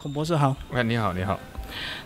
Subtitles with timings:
[0.00, 1.38] 孔博士好，喂，你好，你好。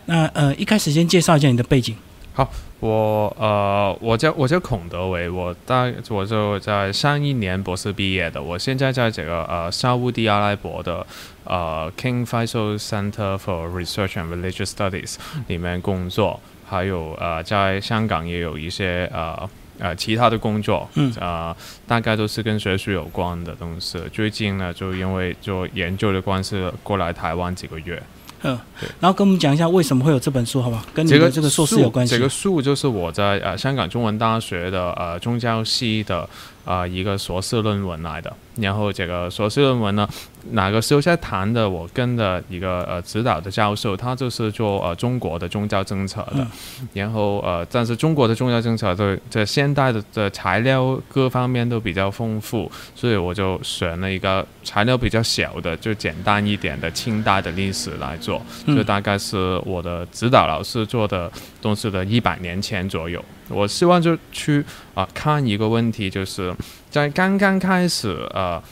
[0.06, 1.96] 那呃，一开始先介绍一下你的背景。
[2.34, 11.06] 好我呃，我叫我叫孔德维，我大我就在上一年博士毕业的，我现在在这个呃沙乌地阿拉伯的
[11.44, 15.14] 呃 King Faisal Center for Research and Religious Studies
[15.46, 19.48] 里面工作，还有呃在香港也有一些呃
[19.78, 21.56] 呃其他的工作，嗯呃
[21.86, 23.98] 大概都是跟学术有关的东西。
[24.12, 28.02] 最近呢，就因为就研究的关系，过来台湾几个月。
[28.42, 28.56] 嗯，
[29.00, 30.84] 然后跟我们讲一下为什么会有这本书，好不好？
[30.94, 32.14] 跟你这个的这个硕士有关系。
[32.14, 36.28] 这个书就是我在呃香港中文大学的呃宗教系的
[36.68, 38.30] 呃一个硕士论文来的。
[38.56, 40.06] 然后这个硕士论文呢，
[40.50, 41.68] 哪个时候在谈的？
[41.68, 46.44] 我跟的一个呃指导的教授，他就是做呃中国的宗教政策的。
[46.92, 58.42] 然后呃，但是中国的宗教政策对在现代的的材料各方面都比较丰富，所以我就选了一个材料比较小的，就简单一点的清代的历史来做。
[58.66, 61.30] 就大概是我的指导老师做的
[61.62, 63.24] 东西的一百年前左右。
[63.50, 64.62] 我希望就去
[64.94, 66.52] 啊、看一个问题，就是
[66.90, 68.62] 在刚刚开始呃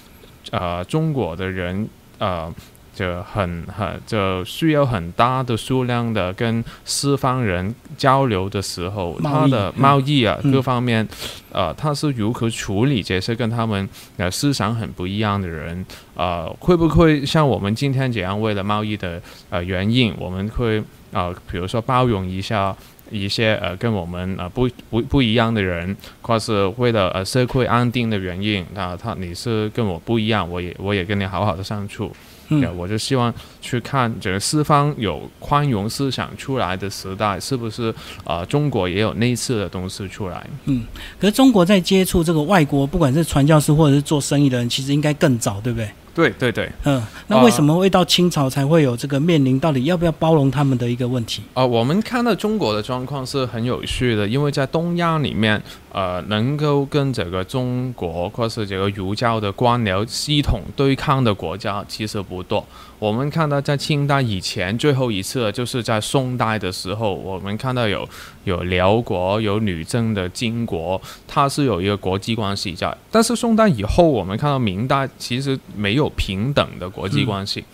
[0.51, 2.53] 呃中国的人呃。
[2.97, 11.07] 就很很就需要很大的数量的跟西方人交流的时候，他的嗯贸易啊、嗯各方面，
[11.53, 15.85] 呃，他是如何处理这些跟他们呃思想很不一样的人？
[16.15, 19.21] 呃，会不会像我们今天这样为了贸易的
[19.51, 22.75] 呃原因，我们会呃比如说包容一下
[23.11, 32.11] 一些呃跟我们呃不不不一样的人，或是为了呃社会安定的原因，那他你是跟我不一样，我也我也跟你好好的相处。
[32.49, 40.47] 嗯对，我就希望去看这个西方有宽容思想出来的时代，是不是呃中国也有类似的东西出来？
[40.67, 40.85] 嗯
[41.19, 45.89] 可是中国在接触这个外国，不管是传教士或者是做生意的人，其实应该更早，对不对？
[46.17, 46.73] 对对对。
[46.85, 51.43] 嗯，那为什么会到清朝才会有这个面临到底要不要包容他们的一个问题？
[51.53, 55.63] 啊、我们看到中国的状况是很有趣的，因为在东亚里面，
[55.97, 62.63] 呃，能够跟这个中国或是这个儒教的官僚系统对抗的国家其实不多。
[62.99, 68.07] 我们看到在清代以前最后一次，就是在宋代的时候，我们看到有
[68.45, 72.95] 有辽国、有女真的金国，它是有一个国际关系在。
[73.11, 77.65] 但是宋代以后，我们看到明代其实没有平等的国际关系。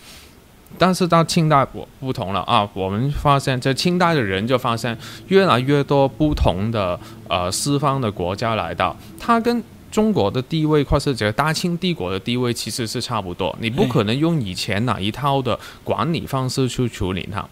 [0.77, 4.97] 但是到清代不不同了啊，我们发现在清代的人就发现
[5.27, 17.45] 越来越多不同的呃西方的国家来到，它跟中国的地位或是这个大清帝国的地位其实是差不多，你不可能用以前那一套的管理方式去处理它。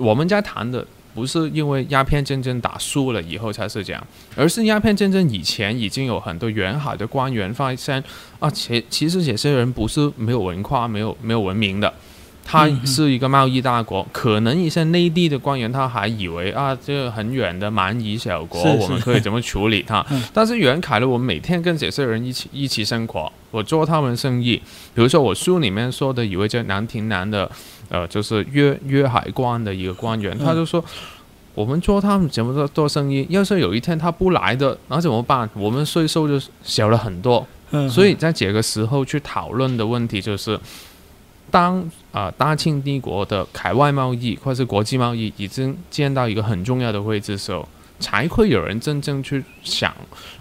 [0.00, 4.06] 我们在谈的不是因为鸦片战争打输了以后才是这样，
[4.36, 8.02] 而是鸦片战争以前已经有很多沿海的官员发现
[8.38, 11.92] 啊，其其实这些人不是没有文化、没有没有文明的。
[12.50, 20.22] 他是一个贸易大国，可能一些内地的官员他还以为啊，这个很远的蛮夷小国，是是我们可以怎么处理它 嗯？
[20.32, 24.56] 但是袁凯呢，我们每天跟这些人一起一起生活，我做他们生意。
[24.94, 27.50] 比如说我书里面说的一位叫南亭南的，
[27.90, 30.82] 呃，就是粤粤海关的一个官员，嗯他就说。
[31.54, 33.26] 我们做他们怎么做做生意？
[33.30, 35.50] 要是有一天他不来的，那怎么办？
[35.54, 37.44] 我们税收就小了很多。
[37.72, 40.56] 嗯，所以在这个时候去讨论的问题就是，
[41.50, 41.78] 当
[42.12, 47.66] 啊、呃大清帝国的海外贸易或是国际贸易已经见到一个很重要的位置的时候，
[48.00, 49.94] 才会有人真正去想，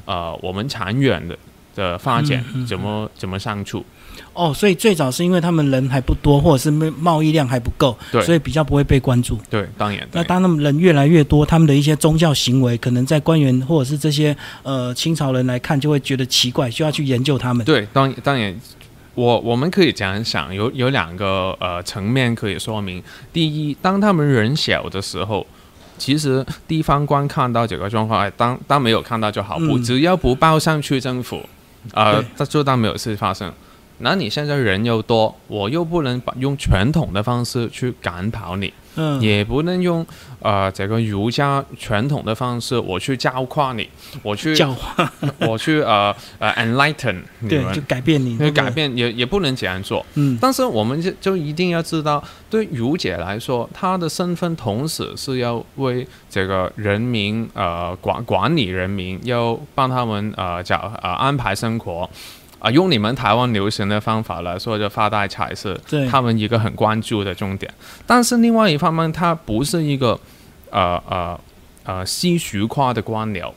[0.06, 1.38] 呃，我们长远的
[1.76, 3.84] 的发展嗯嗯怎么怎么相处。
[4.34, 9.38] 哦，所以最早是因为他们人还不多，或者是贸易量还不够，对所以比较不会被关注。
[9.50, 17.66] 对，当然，那当他们人越来越多，他们的一些宗教行为，可能在官员或者是这些呃清朝人来看，就会觉得奇怪，需要去研究他们。
[17.66, 18.56] 对，当当然，
[19.18, 23.02] 我我们可以这样想，有有两个呃层面可以说明。
[23.34, 25.44] 第一，当他们人小的时候，
[25.98, 31.42] 其实地方官看到这个状况，哎，当当没有看到就好，不嗯只要不报上去政府，
[31.94, 33.52] 呃对，他就当没有事发生。
[34.00, 40.06] 那你现在人又多，我又不能把用传统的方式去赶跑你，嗯，也不能用
[40.40, 43.90] 呃这个儒家传统的方式我去教化你，
[44.22, 45.12] 我去教化，
[45.42, 47.74] 我去呃呃 enlighten 你对，们。
[47.74, 50.06] 就，改变你，改，变也也不能这样做。
[50.14, 62.08] 嗯，但是我们就就一定要知道，对儒姐来说，她的身份同时是要为这个人民呃管管理人民，要帮他们呃讲呃安排生活。
[62.60, 67.72] 啊、用你们台湾流行的方法来说，就发大财是，他们一个很关注的重点。
[68.06, 70.20] 但是另外一方面，它不是一个
[70.72, 71.40] 呃呃
[71.84, 73.52] 呃稀俗化的官僚。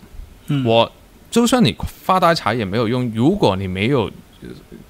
[0.49, 0.91] 嗯我
[1.31, 4.11] 就算你发大财也没有用，如果你没有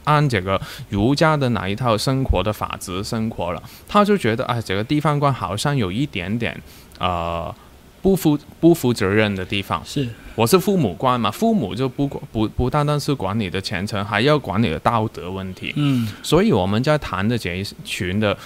[0.05, 6.59] 按这个儒家的哪一套生活的法则生活了，他就觉得哎，这个地方官好像有一点点
[6.99, 7.55] 呃
[8.03, 9.83] 不负不负责任的地方。
[9.85, 15.73] 是，我是父母官嘛，父母就不不不单单是管你的前程，还要管你的道德问题。
[15.77, 18.37] 嗯所以我们在谈的这一群的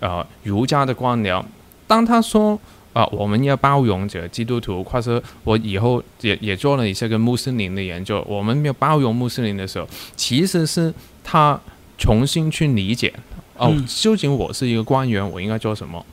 [0.00, 1.44] 呃儒家的官僚，
[1.86, 2.58] 当他说
[2.92, 10.92] 啊、我们要包容这基督徒，或者我以后也也做了一些跟穆斯林的研究，我们要包容穆斯林的时候，其实是
[11.22, 11.58] 他
[11.96, 13.14] 重新去理解
[13.56, 16.04] 哦，嗯究竟我是一个官员，我应该做什么？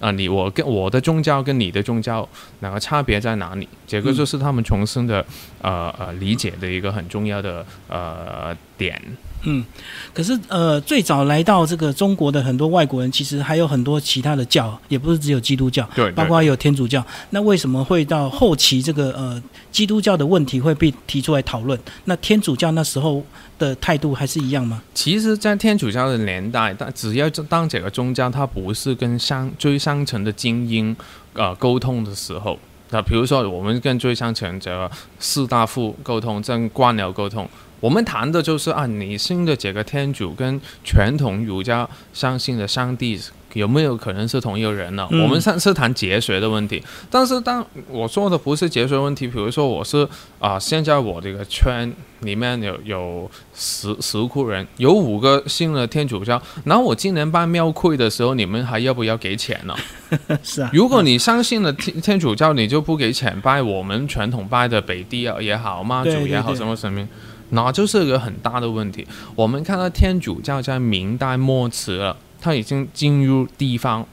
[0.00, 2.28] 啊，你我跟我的宗教跟你的宗教
[2.60, 3.68] 哪个差别在哪里？
[3.86, 5.24] 这个就是他们重生的
[5.60, 9.00] 呃呃理解的一个很重要的呃点。
[9.42, 9.64] 嗯，
[10.12, 17.04] 可是呃，最早来到这个中国的很多外国人，其实还有很多其他的教，也不是只有基督教，对，包括有天主教。
[17.30, 21.78] 那为什么会到后期这个呃基督教的问题会被提出来讨论？
[22.04, 23.22] 那天主教那时候
[23.58, 24.82] 的态度还是一样吗？
[24.94, 30.94] 其实，在天主教的年代，但只要当这个宗教它不是跟商最上层的精英
[31.32, 32.58] 呃沟通的时候，
[32.90, 37.48] 那比如说我们跟最上层这个士大夫沟通，跟官僚沟通，
[37.80, 43.18] 我们谈的就是啊，你信的这个天主跟传统儒家相信的上帝
[43.54, 45.08] 有没有可能是同一个人呢？
[45.10, 45.22] 嗯。
[45.22, 50.06] 我们上次谈哲学的问题，但是当我说的不是哲学问题，比如说我是
[50.38, 59.74] 啊、现在我这个圈里面有有十十户人，有五个信了天主教，然后我今年办庙会的时候，你们还要不要给钱呢？
[60.44, 66.56] 是啊，如果你相信了天天主教，你就不给钱拜我们传统拜的北帝也好，妈祖也好，对。
[66.56, 67.08] 什么神明，
[67.50, 69.06] 那就是个很大的问题。
[69.34, 74.06] 我们看到天主教在明代末期了，它已经进入地方。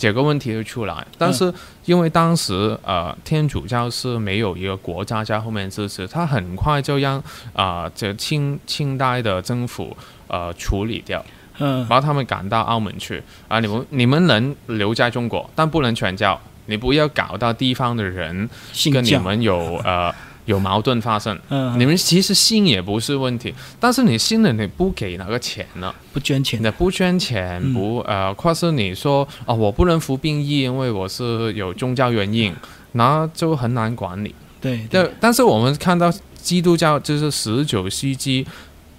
[0.00, 1.52] 这个问题就出来，但是
[1.84, 7.20] 因为当时呃天主教是没有一个国家在后面支持，他很快就让
[7.52, 9.96] 啊、这清清代的政府
[10.28, 11.20] 呃处理掉，
[11.58, 13.58] 嗯把他们赶到澳门去啊！
[13.58, 18.48] 你们你们能留在中国，但不能传教，你不要搞到地方的人，
[18.92, 20.14] 跟你们有呃
[20.48, 21.38] 有矛盾发生。
[21.50, 25.94] 嗯，你们其实信也不是问题，但是你信了你不给那个钱了？
[26.10, 32.54] 不捐钱，的不捐钱，嗯不呃，或是你说啊、我不能服兵役，因为我是有宗教原因，
[32.92, 34.34] 那就很难管理。
[34.58, 34.88] 对，
[35.20, 36.10] 但是我们看到
[36.40, 38.46] 基督教就是十九世纪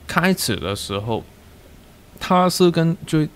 [0.05, 1.23] 开始的时候，
[2.19, 3.27] 他是跟最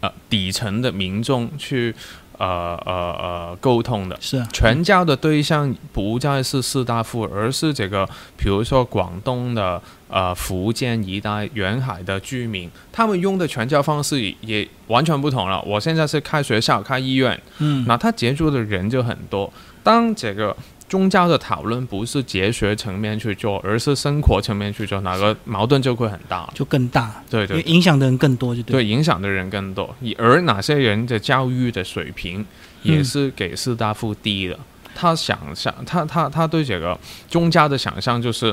[0.00, 1.94] 呃底层的民众去
[2.40, 4.16] 呃呃呃沟通的。
[4.18, 15.60] 是啊，传教的对象不再是士大夫，而是这个，比如说广东的、呃福建一带沿海的居民，他们用的传教方式也也完全不同了。
[15.62, 19.52] 我现在是开学校、开医院，嗯，那他接触的人就很多。
[19.82, 20.56] 当这个
[20.90, 26.50] 宗教的讨论不是哲学层面去做，而是生活层面去做，哪个矛盾就会很大。
[26.52, 28.72] 就更大，对对影响的人更多，就对。
[28.72, 32.44] 对，影响的人更多，而哪些人的教育的水平
[32.82, 34.58] 也是给士大夫低的。
[34.92, 36.98] 他想象，他他他对这个
[37.28, 38.52] 宗教的想象就是，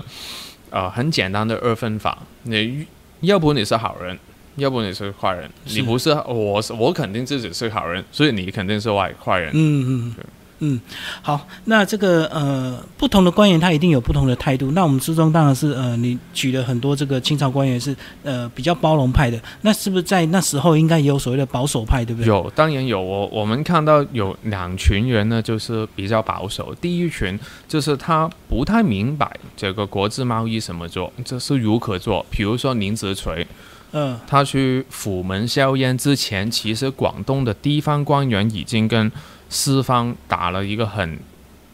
[0.70, 2.86] 呃，很简单的二分法，你
[3.22, 4.18] 要不你是好人，
[4.58, 9.50] 要不你是坏人，你不是我是我肯定自己是好人，所以你肯定是坏坏人。
[9.56, 10.24] 嗯嗯对
[10.60, 10.80] 嗯，
[11.22, 14.72] 好，那这个呃，不同的官员他一定有不同的态度。
[14.72, 22.28] 那我们之中当然是呃，你举了很多这个清朝官员是呃比较包容派的，那是不是在那时候应该也有所谓的保守派，对不对？
[22.28, 22.98] 有，当然有。
[23.00, 26.74] 我我们看到有两群人呢，就是比较保守。
[26.82, 32.26] 第一群就是他不太明白这个国际贸易怎么做，这是如何做。
[32.32, 33.46] 比如说林则徐，
[33.92, 39.12] 嗯他去虎门销烟之前，其实广东的地方官员已经跟
[39.50, 41.20] 西方打了一个很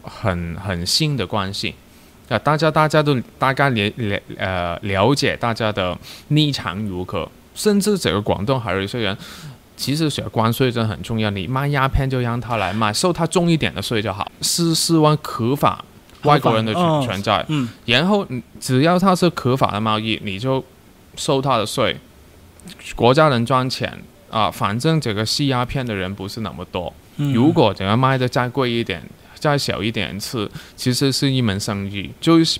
[0.02, 1.74] 很很新的关系。
[2.28, 5.96] 啊，大家大家都大概了了呃了解大家的
[6.28, 9.14] 立场如何，甚至整个广东还有一些人，
[9.76, 15.84] 其实学关税真的很重要，你卖鸦片就让他来卖，收他重一点的税就好，是四万合法
[16.22, 17.44] 外国人的存存在。
[17.48, 18.26] 嗯然后
[18.58, 20.64] 只要他是合法的贸易，你就
[21.16, 21.94] 收他的税，
[22.96, 24.50] 国家能赚钱啊。
[24.50, 29.02] 反正这个吸鸦片的人不是那么多，嗯，如果这个卖的再贵一点、
[29.34, 32.10] 再小一点次，其实是一门生意。
[32.20, 32.58] 就是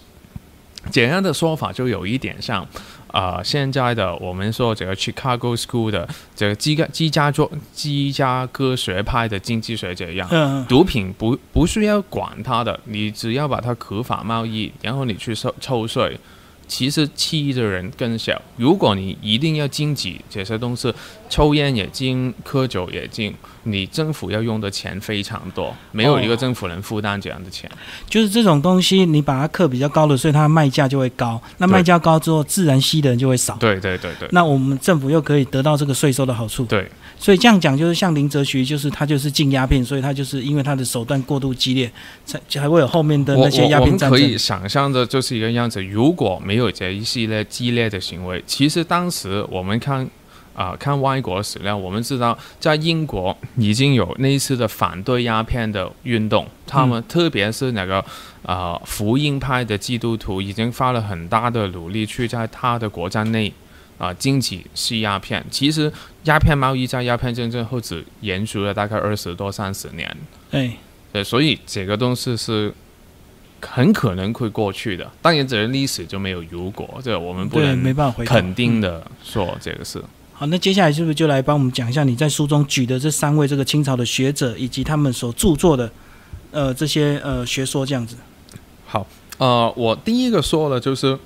[0.90, 2.66] 简单的说法，就有一点像。
[3.14, 16.18] 啊、现在的我们说这个 Chicago School 的这个芝加芝加哥芝加哥学派的经济学这样，嗯嗯毒品不不需要管它的，你只要把它合法贸易，然后你去收抽税，
[16.66, 18.42] 其实欺的人更小。
[18.56, 20.92] 如果你一定要禁止这些东西，
[21.34, 27.68] 抽烟也禁，喝酒也禁，你政府要用的钱非常多，没有一个政府能负担这样的钱。
[28.08, 31.42] 就是这种东西，你把它课比较高的，所以它的卖价就会高。
[31.58, 33.56] 那卖价高之后，自然吸的人就会少。
[33.56, 36.64] 对对对对那我们政府又可以得到这个税收的好处。
[36.66, 36.88] 对
[37.18, 41.90] 所以这样讲，就是像林则徐，就是他就是禁鸦片，所以他就是因为他的手段过度激烈，
[42.24, 44.10] 才才会有后面的那些鸦片战争。
[44.10, 50.08] 们可以想象的就是一个样子，如果没有这一系列激烈的行为，其实当时我们看。
[50.54, 58.04] 啊、看外国史料，我们知道在英国已经有那一次的反对鸦片的运动，他们特别是那个
[58.44, 63.52] 啊、福音派的基督徒，已经发了很大的努力去在他的国家内
[63.99, 65.44] 啊、禁止吸鸦片。
[65.50, 65.92] 其实
[66.25, 70.16] 鸦片贸易在鸦片战争后只延续了大概二十多三十年，
[70.52, 70.76] 哎，
[71.12, 72.73] 对，所以这个东西是
[73.61, 75.11] 很可能会过去的。
[75.20, 77.94] 当然，这个历史就没有如果，这我们不，能
[78.25, 80.00] 肯定嗯的说这个是。
[80.36, 85.88] 好，那接下来是不是就来帮我们讲一下你在书中举的这三位这个清朝的学者以及他们所著作的
[86.50, 88.16] 呃这些呃学说这样子？
[88.84, 89.06] 好，
[89.38, 91.16] 呃，我第一个说的就是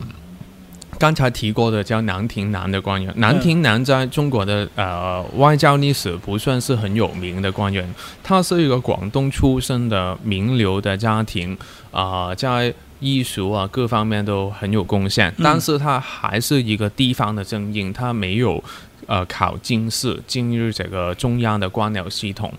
[0.98, 3.10] 刚才提过的叫南廷南的官员。
[3.16, 11.56] 南廷南在中国的呃外交历史不算是很有名的官员，他是一个广东出生的名流的家庭，
[11.90, 18.62] 啊、在艺术啊各方面都很有贡献，嗯但是他还是一个地方的精英，他没有
[19.06, 22.52] 呃考进士进入这个中央的官僚系统。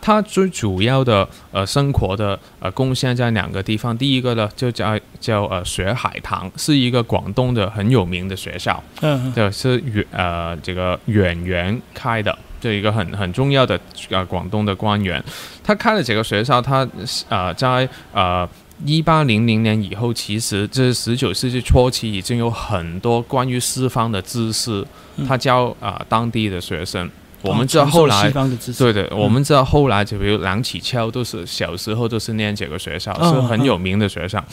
[0.00, 13.78] 他最主要的呃生活的呃贡献在两个地方，第一个呢就叫叫呃学海棠，是一个广东的很有名的学校，嗯，这是远呃这个远源开的，这一个很很重要的
[14.10, 15.22] 呃广东的官员，
[15.64, 16.88] 他开了这个学校，他
[17.28, 18.48] 呃在呃。
[18.84, 27.10] 一八零零年以后，其实这十九世纪初期已经有很多关于西方的知识，嗯他教啊、呃当地的学生。
[27.42, 28.32] 我们哦知道后来
[28.76, 34.44] 对的，我们知道后来就比如梁启超都是小时候都是念这个学校，哦是很有名的学校。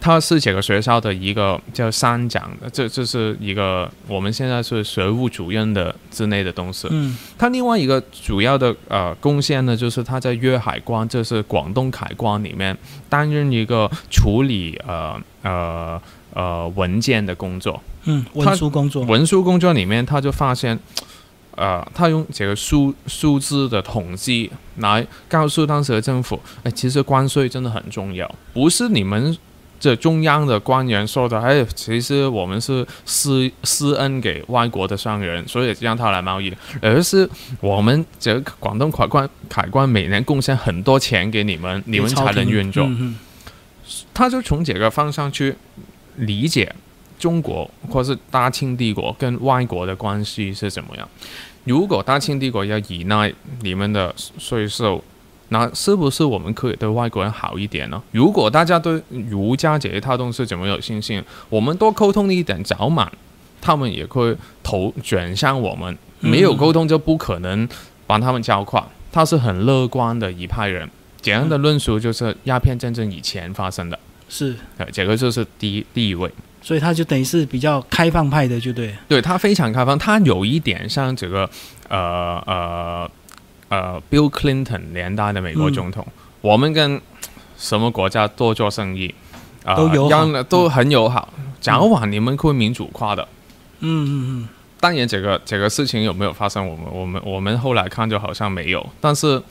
[0.00, 6.88] 他是这个学校的一个叫三长的，这这是一个我们现在是学务主任的之类的东西。
[6.90, 12.76] 嗯他另外一个主要的呃贡献呢，就是他在粤海关，就是广东海关里面
[13.08, 16.00] 担任一个处理呃呃
[16.32, 17.82] 呃文件的工作。
[18.04, 20.78] 嗯，文书工作，文书工作里面，他就发现，呃，
[21.94, 29.36] 他用这个数数字的统计来告诉当时的政府，哎，其实关税真的很重要，不是你们
[29.78, 36.52] 这中央的官员说的，哎，其实我们是施施恩给外国的商人，所以让他来贸易，
[36.82, 37.28] 而是
[37.60, 42.88] 我们这个广东海关海关每年贡献很多钱给你们，你们才能运作。
[44.12, 45.56] 他就从这个方向去
[46.16, 46.70] 理解
[47.18, 51.08] 中国或是大清帝国跟外国的关系是怎么样。
[51.64, 55.02] 如果大清帝国要依赖你们的税收，
[55.48, 58.02] 那是不是我们可以对外国人好一点呢？
[58.12, 63.10] 如果大家对儒家这一套东西怎么有信心，我们多沟通一点，早晚
[63.60, 65.96] 他们也会投转向我们。
[66.20, 67.68] 没有沟通就不可能
[68.06, 68.88] 帮他们教化。
[69.10, 70.88] 他是很乐观的一派人。
[71.22, 73.98] 这样的论述就是鸦片战争以前发生的，
[74.28, 76.30] 是，对，这个就是第一第一位。
[76.62, 78.94] 所以他就等于是比较开放派的，就对。
[79.08, 81.48] 对他非常开放，他有一点像这个
[81.88, 83.10] 呃呃
[83.68, 86.06] 呃 Bill Clinton 年代的美国总统，
[86.40, 87.00] 我们跟
[87.56, 89.14] 什么国家多做生意，
[89.64, 93.26] 啊、都友好让都很友好，早晚你们会民主化的。
[93.80, 94.48] 嗯嗯嗯，
[94.78, 98.86] 当然，这个这个事情有没有发生，我们我们我们后来看就好像没有。
[99.00, 99.42] 但是，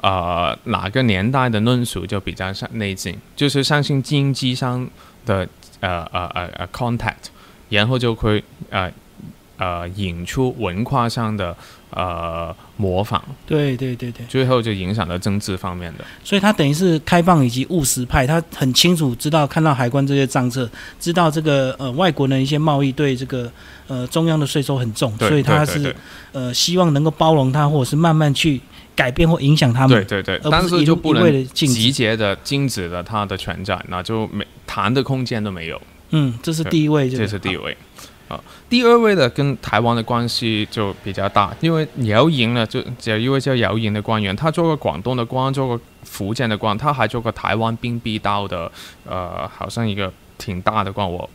[0.00, 4.88] 呃，哪个年代的论述就比较像内进，就是相信经济上
[5.26, 5.48] 的
[5.82, 7.28] 呃呃呃呃 contact，
[7.68, 8.90] 然后就会呃
[9.58, 11.54] 呃引出文化上的
[11.90, 16.04] 呃模仿，对对对对，最后就影响了政治方面的。
[16.24, 23.50] 所以他等于是开放以及务实派，他很清楚知道看到海关这些账册，知道这个呃外国人一些贸易对这个
[23.88, 25.94] 呃中央的税收很重，所以他是
[26.32, 28.60] 呃希望能够包容他，或者是慢慢去
[28.94, 30.04] 改变或影响他们。
[30.06, 35.80] 对对对，但是就不能集结的禁止了他的权在，那就没谈的空间都没有。
[36.10, 37.76] 嗯，这是第一位，这是第一位。
[38.28, 48.72] 啊，第二位的跟台湾的关系就比较大，因为姚莹呢，就有一位叫姚莹的官员，他做过广东的官，做过福建的官，他还做过台湾兵必道的，
[49.04, 51.28] 呃，好像一个挺大的官，我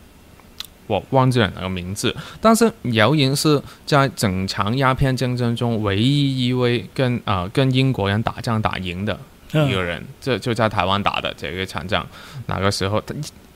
[0.87, 2.15] 我忘记了那个名字。
[2.41, 9.13] 但是姚莹是在整场鸦片战争中唯一一位跟啊、呃跟英国人打仗打赢的
[9.51, 12.05] 一个嗯人，这就在台湾打的这个场仗，
[12.47, 13.13] 那个时候他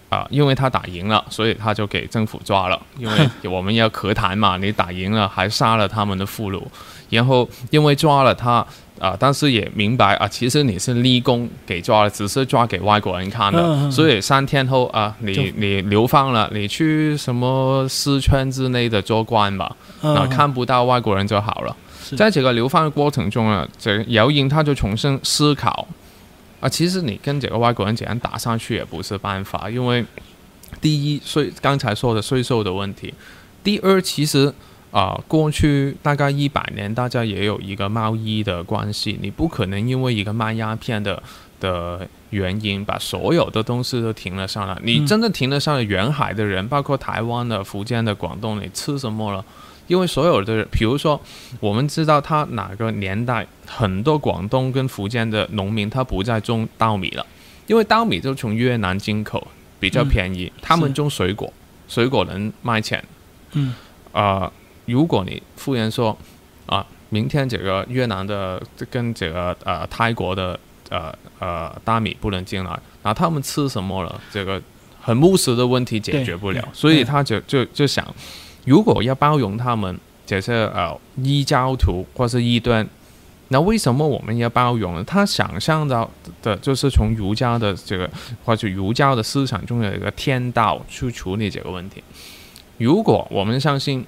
[0.10, 6.62] 啊、因为他打赢了，所以他就给政府抓了， 因为我们要和谈嘛，你打赢了还杀了他们的俘虏，
[7.10, 8.66] 然后因为抓了他。
[9.02, 21.76] 啊、但是也明白啊，其实你是立功给抓了，只是抓给外国人看的，嗯嗯所以三天后啊，你你流放了，你去什么四川之类的做官吧，嗯啊，看不到外国人就好了。
[22.16, 25.88] 在这个流放的过程中呢，这姚英他就重新思考
[26.60, 30.06] 啊，其实你跟这个外国人怎样打上去也不是办法，因为
[30.80, 33.12] 第一税刚才说的税收的问题，
[33.64, 34.54] 第二其实
[34.92, 41.24] 啊、过去大概一百年大家也有一个贸易的关系，你不可能因为一个卖鸦片的
[41.60, 44.78] 的原因把所有的东西都停了上来。
[44.84, 49.44] 你嗯真的停了上来，沿海的人，包括台湾的、福建的、广东，你吃什么了？
[49.88, 51.20] 因为所有的人，比如说，
[51.60, 57.26] 我们知道他哪个年代，很多广东跟福建的农民他不再种稻米了，
[57.68, 59.46] 因为稻米就从越南进口，
[59.80, 60.52] 比较便宜。
[60.62, 61.52] 他们种水果，
[61.90, 63.04] 水果能卖钱。
[63.54, 63.74] 嗯，
[64.14, 64.50] 呃，
[64.86, 66.18] 如果你敷衍说
[66.66, 70.60] 啊，明天这个越南的跟这个呃泰国的
[70.90, 74.22] 呃呃大米不能进来，那他们吃什么了？
[74.32, 74.62] 这个
[75.00, 78.06] 很务实的问题解决不了，所以他就就就想，
[78.66, 82.88] 如果要包容他们这些呃异教徒或是异端。
[83.54, 85.04] 那为什么我们要包容呢？
[85.04, 86.10] 他想象到
[86.42, 88.10] 的就是从儒家的这个
[88.46, 92.02] 或者儒家的思想中有一个天道去处理这个问题。
[92.78, 94.06] 如果我们相信，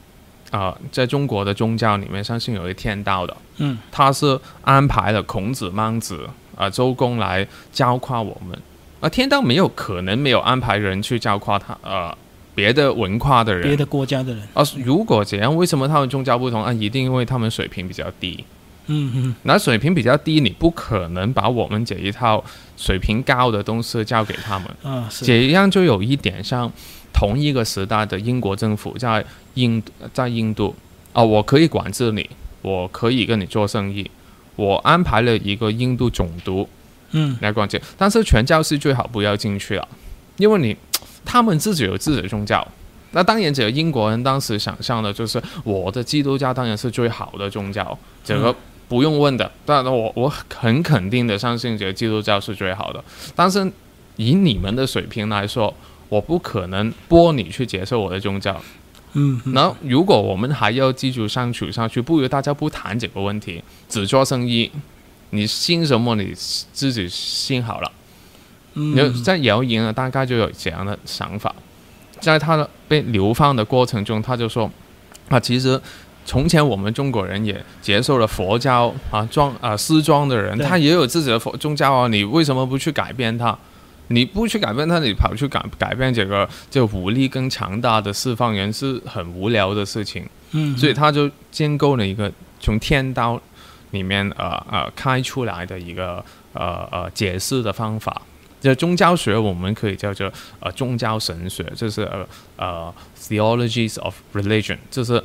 [0.53, 8.55] 啊、在中国的宗教里面，相信有一个天道的，嗯，他是安排了孔子、孟子啊、周公来教化我们，
[8.99, 12.15] 而天道没有可能没有安排人去教化他，呃，
[12.53, 16.71] 别的文化的人，别的国家的人，啊，如果这样，为什么他们宗教不同啊？
[16.71, 18.45] 一定因为他们水平比较低。
[18.85, 22.43] 嗯嗯，那水平比较低，你不可能把我们这一套
[22.77, 24.67] 水平高的东西教给他们。
[24.83, 26.69] 啊是，这样就有一点像
[27.13, 29.81] 同一个时代的英国政府在印
[30.13, 30.75] 在印度
[31.13, 32.29] 啊，我可以管制你，
[32.61, 34.09] 我可以跟你做生意，
[34.55, 36.67] 我安排了一个印度总督
[37.11, 39.87] 嗯来管制，但是全教士最好不要进去了，
[40.37, 40.75] 因为你
[41.23, 42.67] 他们自己有自己的宗教。
[43.15, 48.53] 那当然，这个英国人当时想象的就是我的基督教当然是最好的宗教，这个
[48.87, 49.51] 不用问的。
[49.63, 53.03] 但我我很肯定的相信这个基督教是最好的。
[53.35, 53.71] 但是
[54.15, 55.71] 以你们的水平来说，
[56.13, 58.61] 我不可能迫你去接受我的宗教。
[59.13, 64.69] 嗯嗯，然后，如果我们还要继续相处下去，不如大家不谈这个问题，只做生意。
[65.31, 67.91] 你信什么，你自己信好了。
[68.75, 71.53] 嗯有在谣言呢，大概就有这样的想法。
[72.19, 74.69] 在他的被流放的过程中，他就说
[75.29, 75.79] 啊，其实
[76.25, 83.57] 从前我们中国人也接受了佛教啊，装啊私装的人，他也有自己的佛宗教啊，你为什么不去改变它？
[84.13, 90.27] 你不去改变它，你跑去改改变这个就武力更强大的释放人是很无聊的事情。
[90.51, 93.41] 嗯，所以他就建构了一个从天道
[93.91, 96.23] 里面呃呃开出来的一个
[96.53, 98.21] 呃呃解释的方法。
[98.61, 105.21] 这宗教学我们可以叫做呃宗教神学，就是呃呃 theologies of religion，这是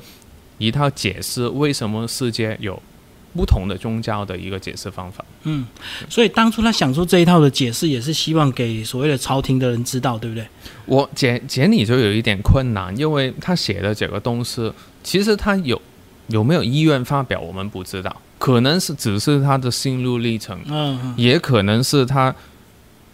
[0.57, 2.83] 一套解释为什么世界有
[3.37, 5.25] 不同的宗教的一个解释方法。
[5.45, 5.67] 嗯，
[6.09, 10.47] 所以当初他想出这一套的解释，也是希望给所谓的朝廷的人知道，对不对？
[10.87, 15.81] 我解解你就有一点困难，因为他写的这个东西，其实他有
[16.29, 22.35] 有没有意愿发表，我们不知道，可能是只是他的心路历程，嗯嗯也可能是他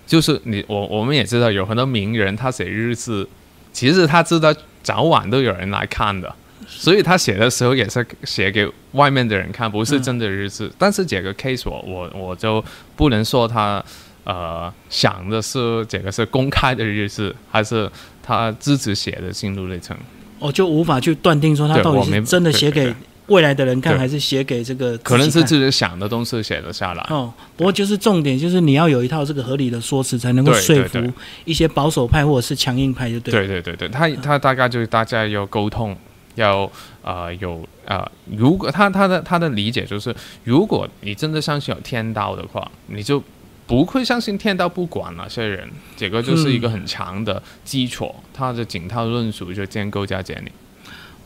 [0.07, 3.27] 就是你我我们也知道有很多名人他写日志，
[3.73, 6.35] 其实他知道早晚都有人来看的，
[6.67, 10.71] 所以他写的时候也是写给外面的人看，不是真的日志。
[10.79, 12.65] 但是这个 case 我我我就
[12.97, 13.85] 不能说他
[14.25, 17.91] 呃想的是这个是公开的日志，还是
[18.23, 19.97] 他自己写的心路历程。
[20.39, 22.95] 我就无法去断定说他到底是真的写给
[23.29, 27.03] 未来的人看，还是写给这个可能是自己想的东西写了下来。
[27.09, 27.33] 哦。
[27.57, 31.01] 不过就是重点就是你要有一套这个合理的说辞，才能够说服
[31.47, 33.33] 一些保守派或者是强硬派，就对。
[33.33, 35.97] 对对对对，他他大概就是大家要沟通，
[36.35, 36.71] 要
[37.03, 43.23] 呃有呃，如果他他的他的理解就是，如果你真的相信有天道的话，你就
[43.67, 50.53] 不会相信天道不管那些人，这个就是一个很强的基础，他的整套论述就建构在这里。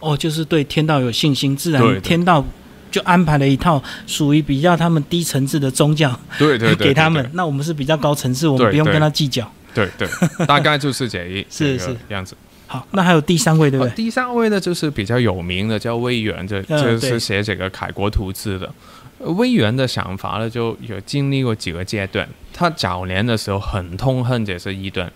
[0.00, 2.44] 哦，就是对天道有信心，自然天道
[2.90, 7.28] 就安排了一套属于比较他们低层次的宗教对对 对，给他们。
[7.34, 9.50] 那我们是比较高层次，我们不用跟他计较。
[9.74, 12.36] 对对对，大概就是这一 是这个是样子。
[12.68, 13.96] 好，那还有第三位，对不呃对？
[13.96, 18.72] 第三位呢，就是比较有名的，叫魏源，这嗯这是写这个凯国图志的。
[19.18, 22.28] 呃魏源的想法呢，就有经历过几个阶段。
[22.52, 25.10] 他早年的时候很痛恨这是异端，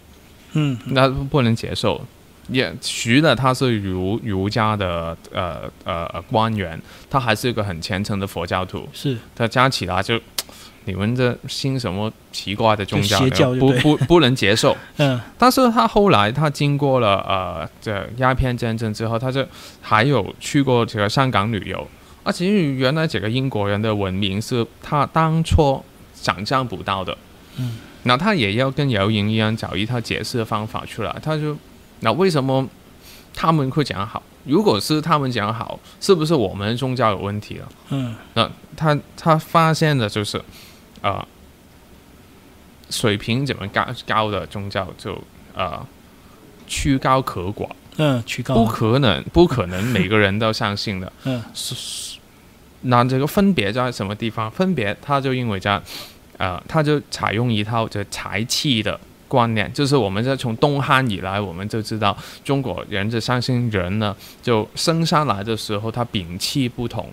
[0.55, 2.01] 嗯那不能接受。
[2.49, 10.21] 也徐呢他是儒儒家的呃呃呃官员，他还是一个很虔诚的佛教徒，是他加起来就
[10.85, 14.77] 你们这信什么奇怪的宗教，邪教不不能接受。
[14.99, 19.47] 嗯但是他后来他经过了呃这鸦片战争之后，他就
[19.81, 21.87] 还有去过这个香港旅游。
[22.25, 25.83] 啊，其实原来这个英国人的文明是他当初
[26.15, 27.17] 想象不到的。
[27.57, 31.15] 嗯，那他也要跟姚莹一样找一套解释的方法出来。
[31.23, 31.57] 他就
[32.01, 32.67] 那为什么
[33.35, 34.23] 他们会讲好？
[34.45, 37.69] 如果是他们讲好，是不是我们宗教有问题了？
[37.91, 40.41] 嗯那他他发现的就是，
[41.03, 41.27] 呃，
[42.91, 45.21] 水平怎么高高的宗教就
[45.55, 45.85] 呃
[46.67, 51.13] 曲高可寡，嗯，曲高不可能 不可能每个人都相信的。
[51.25, 51.43] 嗯
[52.83, 54.51] 那这个分别在什么地方？
[54.51, 55.81] 分别他就因为在
[56.39, 58.99] 呃，他就采用一套这财气的。
[59.29, 67.09] 观念就是我们在从东汉以来，我们就知道中国人就相信人呢，就生下来的时候他摒气不同，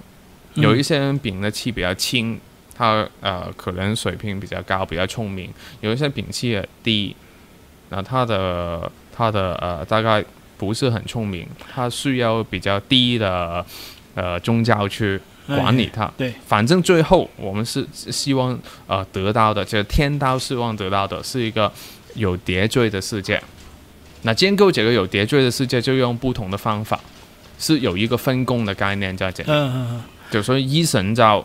[0.55, 2.37] 有一嗯些人摒的气比较轻，
[2.79, 5.49] 他呃可能水平比较高，比较聪明；
[5.81, 7.13] 有一些摒弃也低，
[7.89, 10.23] 那他的他的呃大概
[10.57, 13.65] 不是很聪明，他需要比较低的
[14.15, 16.05] 呃宗教去管理他。
[16.05, 21.69] 哎对，反正最后我们是希望呃得到的，就是天道希望得到的是一个
[22.13, 23.43] 有秩序的世界。
[24.21, 26.97] 那建构这个有秩序的世界，就用不同的方法，
[27.57, 29.49] 是有一个分工的概念在这里。
[29.51, 31.43] 嗯嗯就所以一神教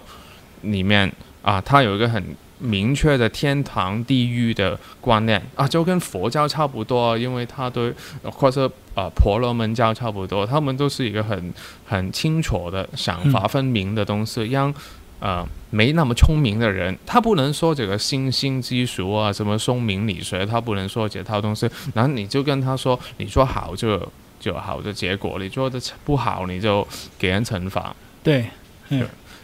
[0.64, 1.11] 里面
[1.42, 2.22] 啊，它有一个很
[2.59, 5.42] 明确的天堂、地狱的观念。
[5.55, 11.53] 啊，就跟佛教差不多，因为它对呃或者啊婆罗门教差不多，他们都是一个很
[11.85, 14.72] 很清楚的想法分明的东西，让
[15.20, 26.87] 呃没那么聪明的人，他不能说这个星星之俗啊，什么聪明理学，他不能说这套东西，然后你就跟他说，你做好就有就有好的结果，你做的不好你就
[27.18, 27.94] 给人惩罚。
[28.22, 28.46] 对，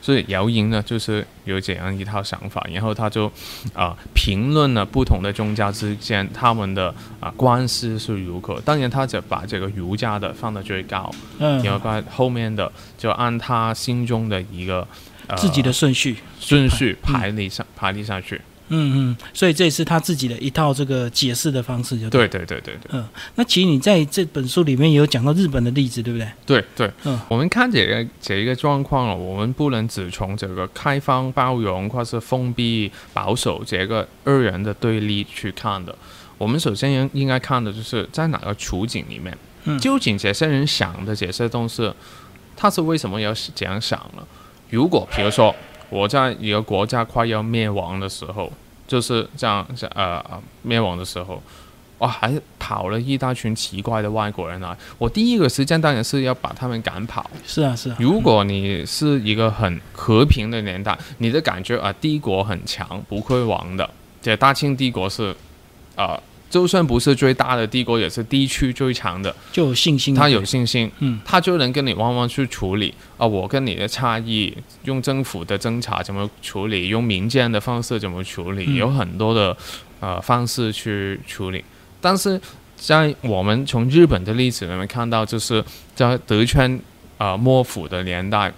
[0.01, 3.31] 所以姚莹呢，就是有这样一套想法，然后他就
[3.75, 8.61] 啊、评论了不同的宗教之间他们的啊、关系是如何。
[8.63, 14.87] 当然，他就把这个儒家的放到最高，嗯，然后把后面的就按他心中的一个、
[15.27, 18.41] 呃、自己的顺序，顺序排列上、排列上去。
[18.73, 26.29] 嗯嗯，所以这也是他自己的一套这个解释的方式，就对对对对对嗯那其实你在这本书里面也有讲到日本的例子，对不对？
[26.47, 35.95] 对对，嗯我们看这个这一个状况了，我们不能只从这个开放包容或是封闭保守这个二元的对立去看的。
[36.39, 41.93] 我们首先应应该看的就是在哪个处境里面，嗯究竟这些人想的这些东西，
[42.57, 44.23] 他是为什么要这样想呢？
[44.71, 45.55] 如果比如说
[45.91, 48.51] 我在一个国家快要灭亡的时候，
[48.87, 51.43] 就是这样呃呃灭亡的时候，
[51.99, 57.29] 我，还跑了一大群奇怪的外国人来，我第一个时间当然是要把他们赶跑。
[57.47, 63.89] 是啊是啊，如果你是一个很和平的年代，你的感觉啊，帝国很强，不会亡的。
[64.23, 65.35] 这大清帝国是，
[65.97, 69.35] 啊、就算不是最大的帝国，也是地区最强的。
[69.53, 79.57] 就有信心，他有信心，嗯，他就能跟你慢慢去处理啊，我跟你的差异，用政府的侦查怎么处理，用民间的方式怎么处理，嗯有很多的
[80.01, 81.65] 呃方式去处理。
[82.01, 82.41] 但是
[82.77, 86.69] 在我们从日本的例子里面看到，就是在德川
[87.17, 88.53] 啊、呃幕府的年代，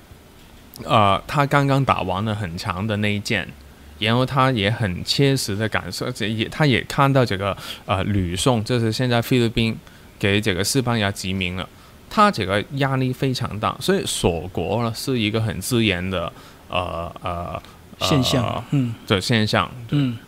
[0.85, 3.46] 呃，他刚刚打完了很长的内战。
[4.03, 9.77] 然后他也很切实的感受，这也他也看到这个呃吕宋，就是现在菲律宾
[10.19, 11.69] 给这个西班牙殖民了，
[12.11, 16.33] 他这个压力非常大，所以锁国呢是一个很自然的
[16.69, 17.62] 呃呃
[17.99, 19.71] 呃现象，嗯的现象。
[19.91, 20.19] 嗯。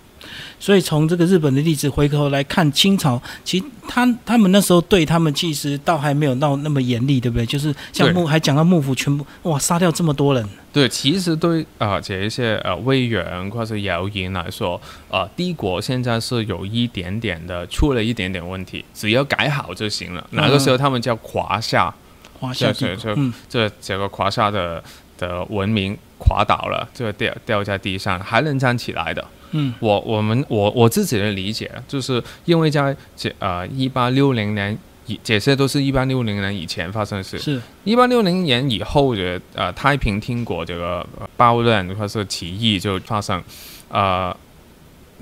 [0.58, 7.44] 所以从这个日本的例子回头来看，清朝其实他他们那时候对他们其实倒还没有到那么严厉，对不对？
[7.44, 20.26] 就是像幕还讲到幕府全部哇杀掉这么多人，对，其实对啊、呃这一些呃魏源或者谣言来说，呃，帝国现在是有一点点的出了一点点问题，只要改好就行了。
[20.30, 21.94] 那个时候他们叫华夏，
[22.40, 24.82] 华夏帝对对，国嗯这这个华夏的
[25.18, 29.24] 的文明垮倒了，就掉掉在地上，还能站起来的。
[29.54, 29.72] 嗯。
[29.80, 37.60] 我我们我我自己的理解，就是因为在这呃一八六零年以这些都是一八六零年以前发生的事，是。
[37.84, 43.42] 一八六零年以后的呃太平天国这个呃暴乱或是起义就发生，
[43.88, 44.34] 呃，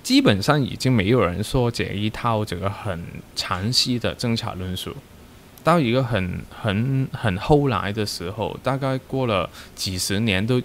[0.02, 3.02] 基本上已经没有人说这一套这个很
[3.36, 4.94] 长期的侦查论述。
[5.64, 10.60] 到一个很很很后来的时候，大概过了几十年，都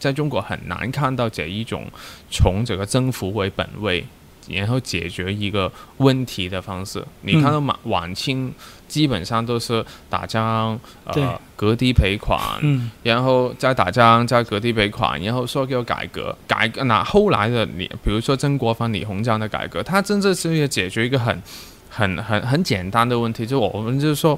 [0.00, 1.86] 在中国很难看到这一种
[2.30, 4.04] 从这个征服为本位，
[4.48, 7.04] 然后解决一个问题的方式。
[7.20, 8.52] 你看到晚晚清
[8.88, 10.76] 基本上都是打仗，
[11.12, 11.22] 对。
[11.22, 12.90] 呃，割地赔款，嗯。
[13.02, 21.40] 然后再打仗，再割地赔款，然后说要改革，改革那后来的你，比如说曾国藩、李鸿章的改革，他真正是要解决一个很、
[21.90, 24.36] 很、很、很简单的问题，就我们就是说，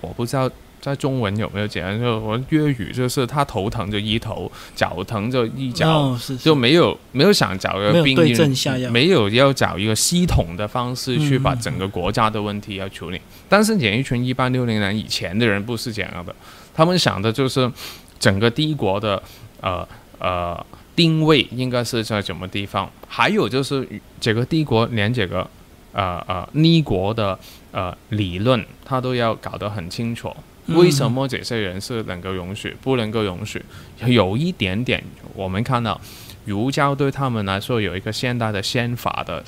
[0.00, 0.50] 我不知道
[0.84, 5.88] 在中文有没有简单，就我粤语就是他头疼就医头，脚疼就医脚。
[5.88, 13.18] 哦是是就没有没有想找个病因症下药没有要找一个系统的方式去把整个国家的问题要处理。
[13.48, 16.36] 但是演艺圈一八六零年以前的人不是这样的，
[16.74, 17.72] 他们想的就是
[18.18, 19.22] 整个帝国的
[19.62, 23.88] 呃呃定位应该是在什么地方，还有就是
[24.20, 25.48] 这个帝国连这个
[25.92, 27.38] 呃呃逆国的
[27.72, 30.30] 呃理论，他都要搞得很清楚。
[30.66, 33.62] 嗯为什么这些人是能够容许，不能够容许？
[34.06, 35.02] 有一点点，
[35.34, 36.00] 我们看到
[36.44, 39.44] 儒教对他们来说有一个现代的宪法的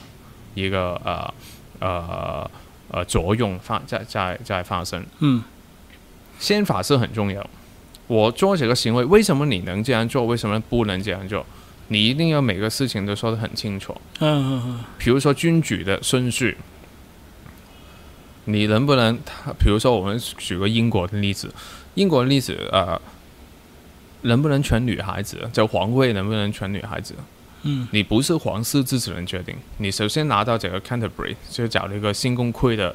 [0.55, 1.35] 一个呃
[1.79, 2.51] 呃
[2.91, 5.05] 呃作用发在在在发生。
[5.21, 5.43] 嗯
[6.39, 7.49] 宪法是很重要。
[8.09, 10.27] 我做这个行为，为什么你能这样做？
[10.27, 11.45] 为什么不能这样做？
[11.89, 13.97] 你一定要每个事情都说得很清楚。
[14.21, 16.57] 嗯嗯嗯比如说君主的顺序，
[18.47, 19.17] 你能不能？
[19.25, 21.53] 他比如说我们举个英国的例子，
[21.95, 23.01] 英国的例子呃，
[24.23, 25.49] 能不能选女孩子？
[25.53, 27.15] 就皇位能不能选女孩子？
[27.63, 32.95] 嗯你不是皇室自己人决定，你首先拿到这个 Canterbury，就找了一个新公会的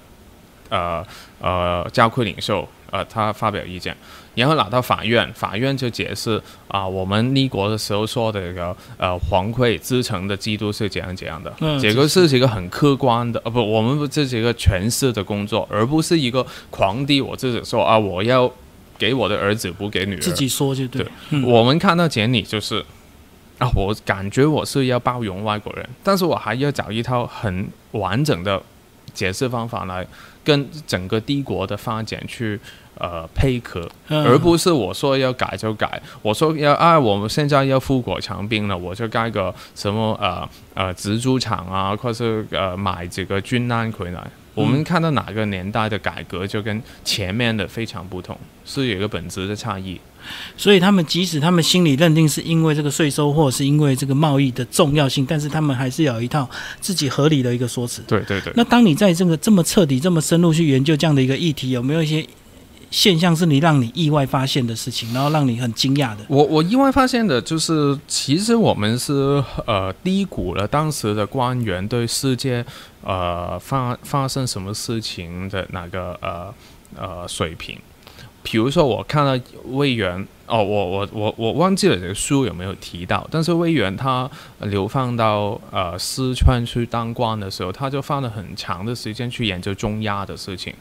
[0.70, 1.06] 呃
[1.40, 3.96] 呃教会领袖，呃他发表意见，
[4.36, 18.52] 然后拿到法院，法院就解释啊、我们立国的时候说的这个呃皇会自成的制度是怎样怎样的，嗯这个是一个很客观的，呃不，我们这是一个诠释的工作，而不是一个皇帝我自己说啊我要
[18.98, 21.02] 给我的儿子不给女儿，自己说就对。
[21.04, 21.44] 对，嗯。
[21.44, 22.86] 我们看到简历就是
[23.58, 28.62] 啊，我感觉我是要包容外国人，但是我还要找一套很完整的
[29.14, 30.06] 解释方法来
[30.44, 32.60] 跟整个帝国的发展去
[32.98, 44.28] 呃配合，嗯而不是我说要改就改，我说要啊，我们现在要富国强兵了，我就盖个什么呃呃蜘蛛厂啊，或是呃买几个军舰回来。
[44.54, 50.00] 我们看到哪个年代的改革就跟前面的非常不同，是有一个本质的差异。
[50.56, 56.48] 所以他们即使他们心里认定是因为这个税收或者是因为这个贸易的重要性，但是他们还是有一套
[56.80, 58.04] 自己合理的一个说辞。
[58.08, 58.54] 对对对。
[58.56, 62.24] 那当你在这个这么彻底、这么深入去研究这样的一个议题，有没有一些
[62.92, 66.26] 现象是你让你意外发现的事情，然后让你很惊讶的？
[66.28, 72.64] 我我意外发现的就是，其实我们是呃低估了当时的官员对世界
[73.02, 76.54] 呃发发生什么事情的那个呃
[76.98, 77.80] 呃水平。
[78.44, 84.30] 比如说，我看到魏源哦，我我我我忘记了这个书有没有提到，但是魏源他
[84.62, 90.74] 流放到呃四川去当官的时候，他就花了很长的时间去研究中亚的事情。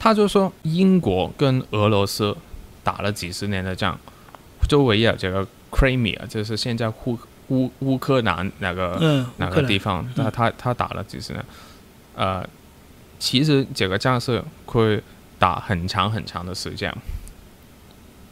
[0.00, 2.34] 他就说，英国跟俄罗斯
[2.82, 3.96] 打了几十年的仗，
[4.66, 11.44] 就围绕这个 Crimea，就是现在乌乌乌克兰那个、嗯，哪乌克兰个地方，嗯他他他打了几十年，
[12.16, 12.42] 呃，
[13.18, 15.02] 其实这个仗是会
[15.38, 16.90] 打很长很长的时间。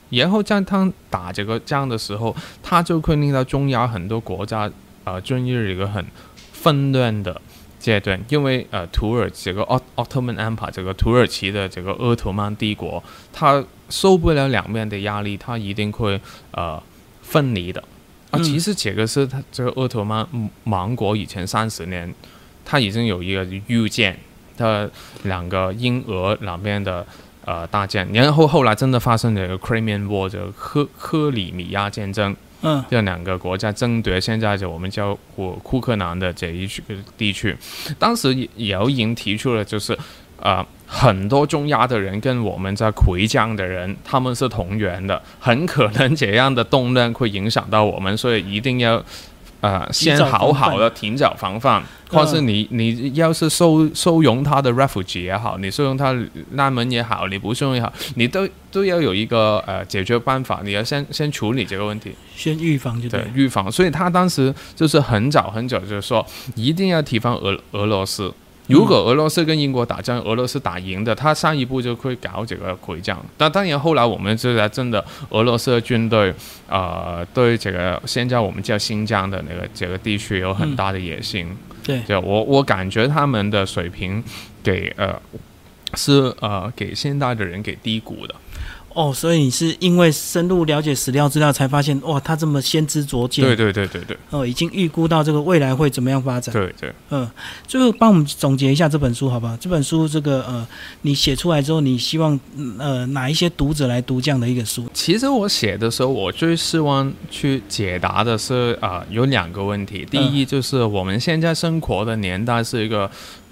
[0.08, 4.70] 然后在他打这个仗的时候，他就会令到中亚很多国家
[5.04, 6.02] 呃进入一个很
[6.50, 7.38] 纷乱的
[7.78, 16.82] 阶段，因为呃土耳其这个奥奥特曼 Empire 这个土耳其的这个鄂图曼帝国，它受不了两面的压力，它一定会呃
[17.22, 17.80] 分离的。
[18.30, 20.26] 啊，嗯其实这个是它这个鄂图曼
[20.64, 22.12] 王国以前三十年，
[22.64, 24.18] 它已经有一个预见，
[24.56, 24.88] 它
[25.22, 27.06] 两个英俄两边的
[27.44, 36.82] 呃大战，然后后来真的发生了一个 Crimean War，这个克克里米亚战争，嗯这两个国家争夺现在就我们叫库库克南的这一区
[37.16, 37.56] 地区，
[37.98, 39.98] 当时也有已经提出了就是。
[40.40, 49.04] 啊，很多中亚的人跟我们在回疆的人，他们是同源的，很可能这样的动乱会影响到我们，所以一定要
[49.60, 56.16] 呃先好好的提早防范，或是你你要是收收容他的 refugee 也好，你收容他
[56.52, 62.14] 难民也好，你不收容也好，你都都要有一个呃解决办法，你要先先处理这个问题。
[62.36, 63.24] 先预防对。
[63.34, 68.32] 预防，所以他当时就是很早很早就说一定要提防俄俄罗斯。
[68.68, 73.18] 如果俄罗斯跟英国打仗，俄罗斯打赢的，他上一步就会搞这个回将。
[73.36, 76.32] 但当然后来我们知道，真的俄罗斯的军队，
[76.68, 81.48] 呃，对这个现在我们叫新疆的那个这个地区有很大的野心。
[81.82, 84.22] 对就我我感觉他们的水平
[84.62, 85.18] 给呃
[85.94, 88.34] 是呃给现代的人给低估的。
[88.94, 96.52] 哦，所以你是因为深入了解史料资料，才发现哇，他这么先知灼见，对对对对对哦，已经预估到这个未来会怎么样发展。
[96.52, 96.92] 对对。
[97.10, 97.28] 嗯，
[97.66, 99.56] 最后帮我们总结一下这本书好不好？
[99.58, 100.66] 这本书这个呃，
[101.02, 104.88] 你写出来之后，你希望嗯呃哪一些读者来读这样的一个书？
[104.92, 110.04] 其实我写的时候，我最希望去解答的是啊、有两个问题。
[110.10, 113.08] 第一就是我们现在生活的年代是一个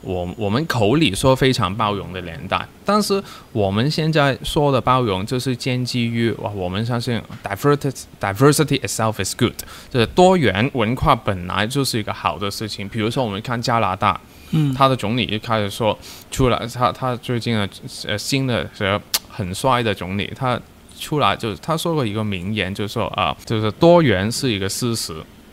[0.06, 9.52] 我我们口里说非常包容的年代，但是我们现在说的包容，就是建基于哇，我们相信 diversity diversity itself is good，
[9.90, 12.88] 就是多元文化本来就是一个好的事情。
[12.88, 14.20] 比如说我们看加拿大，
[14.52, 15.98] 嗯，他的总理一开始说
[16.30, 17.68] 出来，他他最近的
[18.06, 20.60] 呃新的呃很帅的总理，他
[20.96, 25.12] 出来就他说过一个名言，就是说啊，就是多元是一个事实，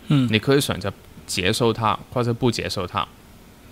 [0.09, 0.93] 嗯你可以选择
[1.25, 3.03] 接受它，或者不接受它。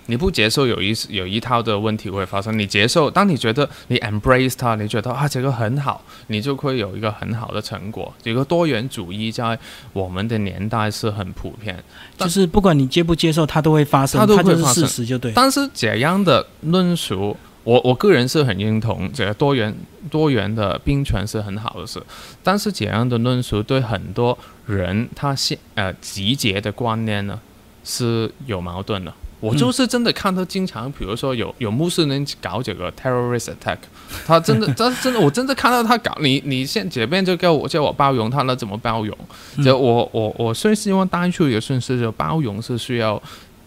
[0.07, 8.13] 你不接受有一有一套的问题会发生，你接受，当你觉得你 embrace 它，你觉得啊这个很好，你就会有一个很好的成果。
[8.21, 9.57] 这个多元主义在
[9.93, 11.81] 我们的年代是很普遍，
[12.17, 15.31] 就是不管你接不接受，它都会发生，它都会就是发生事实，就对。
[15.33, 19.73] 但是这样的论述，我我个人是很认同，这个多元
[20.09, 22.01] 多元的并存是很好的事。
[22.43, 27.39] 但是这样的论述对很多人他现呃集结的观念呢
[27.83, 29.13] 是有矛盾的。
[29.41, 33.77] 我就是真的看到经常，比如说有有穆斯林搞这个 terrorist attack，
[34.25, 39.17] 他真的， 他真的，我真的看到他搞你，你现这边就叫我叫我包容他，那怎么包容？
[39.63, 43.21] 就我我我虽希望单出一个讯息，就包容是需要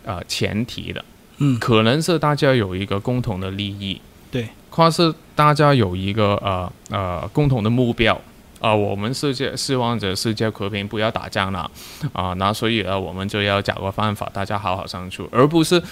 [0.04, 1.04] 呃前提的，
[1.38, 8.18] 嗯，可能是大家有一个共同的利益，对，或是大家有一个呃呃共同的目标。
[8.64, 11.70] 啊、我们世界希望着世界和平，不要打仗了，
[12.14, 15.82] 啊、那所以呢，我们就要找个办法，大家好好相处，而不是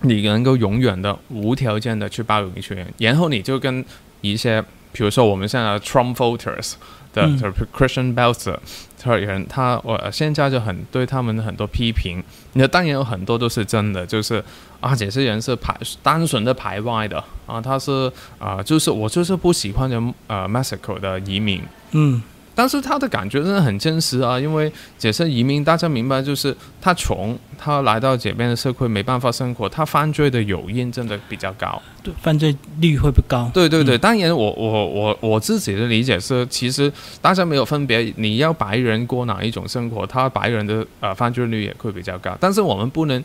[0.00, 3.84] 你能够永远的无条件的去包容一群人，然后你就跟
[4.22, 4.60] 一些，
[4.90, 6.72] 比如说我们现在的 Trump voters
[7.12, 7.38] 的，嗯。
[7.38, 8.60] 就是 Christian 的
[8.96, 12.20] 这人，他我现在就很对他们很多批评，
[12.54, 14.42] 那当然有很多都是真的，就是
[14.80, 21.60] 啊，这些人是排单纯的排外的啊，他是啊、就是我就是不喜欢人呃 Mexico 的移民，
[21.92, 22.22] 嗯，
[22.54, 31.80] 但是他的感觉真的很真实啊，因为解释移民，大家明白，就是他穷，他来到这边的社会没办法生活，他犯罪的诱因真的比较高。
[32.02, 33.50] 对，犯罪率会不高。
[33.52, 43.22] 对对对，嗯当然我我我我自己的理解是，其实大家没有分别，你要白人过哪一种生活，他白人的呃犯罪率也会比较高，但是我们不能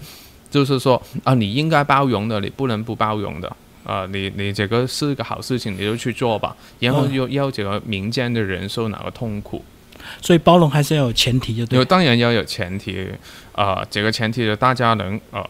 [0.53, 3.51] 就是说啊，你应该包容的，你不能不包容的。
[3.85, 9.61] 啊、你你这个是个好事情，你就去做吧，然后嗯又要这个民间的人受哪个痛苦，
[10.21, 11.83] 所以包容还是要有前提，就对。
[11.83, 13.05] 当然要有前提，
[13.51, 15.45] 啊，这个前提就大家能呃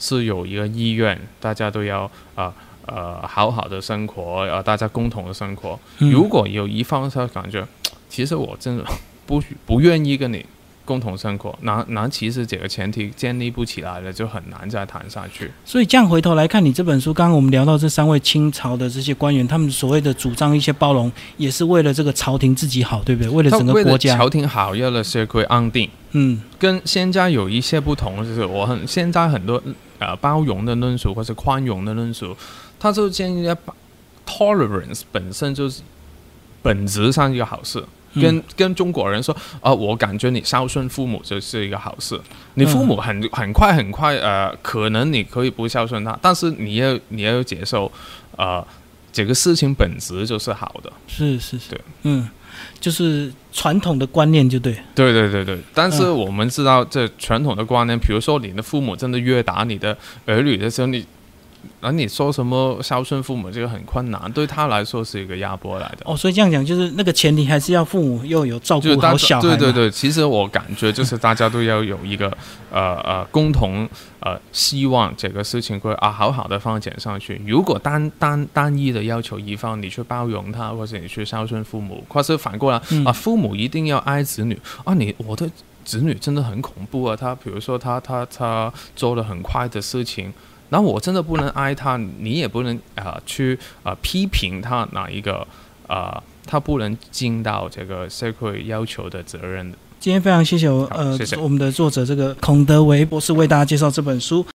[0.00, 2.52] 是有一个意愿，大家都要啊
[2.86, 5.78] 呃好好的生活，呃大家共同的生活。
[6.00, 7.64] 嗯如果有一方他感觉，
[8.08, 8.84] 其实我真的
[9.26, 10.44] 不不愿意跟你
[10.86, 15.50] 共同生活，那那其实这个前提建立不起来了，就很难再谈下去。
[15.64, 23.30] 所以这样回头来看，你这本书，刚刚我们聊到这三位清朝的这些官员，他们所谓的主张一些包容，也是为了这个朝廷自己好，对不对？
[23.30, 24.16] 为了整个国家。
[24.16, 25.90] 朝廷好，为了社会安定。
[26.12, 29.62] 嗯跟现在有一些不同，就是我很现在很多
[29.98, 32.34] 呃包容的论述或是宽容的论述，
[32.78, 33.54] 它就建立在
[34.24, 35.82] tolerance 本身就是
[36.62, 37.84] 本质上一个好事。
[38.16, 42.20] 嗯跟跟中国人说，啊、我感觉你孝顺父母就是一个好事。
[42.54, 47.90] 你父母很很快很快，呃，可能你可以不孝顺他，但是你要你要接受，
[48.36, 48.66] 呃，
[49.12, 50.92] 这个事情本质就是好的。
[51.06, 52.28] 是是是对，嗯，
[52.80, 54.72] 就是传统的观念就对。
[54.94, 61.04] 对对对对，但是嗯我们知道这传统的观念，比如说你的父母真的越打你的儿女的时候，你
[61.80, 65.98] 而你说什么孝顺父母，这个很困难，对他来说是一个压迫来的。
[66.04, 69.48] 哦，所以这样讲，就是那个前提还是要父母又有照顾好小孩。
[69.48, 72.26] 对对对，其实我感觉就是大家都要有一个
[72.70, 73.88] 呃呃共同
[74.20, 77.40] 呃希望这个事情会啊好好的发展上去。
[77.46, 85.48] 如果单单单一的要求一方你去包容他，或者你去孝顺父母，或是反过来、嗯啊父母一定要爱子女啊你我的
[85.84, 90.32] 子女真的很恐怖啊，他比如说他他他做了很快的事情。
[90.68, 95.46] 然后我真的不能挨他，你也不能啊、呃去啊、呃批评他哪一个
[95.86, 99.72] 啊、呃他不能尽到这个社会要求的责任。
[99.98, 104.44] 今天非常谢谢我呃谢谢我们的作者这个孔德维博士为大家介绍这本书。